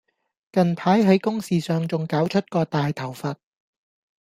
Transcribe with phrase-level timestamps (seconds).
[0.51, 3.35] 近排喺公事上仲搞出個大頭佛